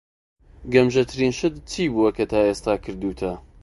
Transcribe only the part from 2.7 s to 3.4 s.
کردووتە؟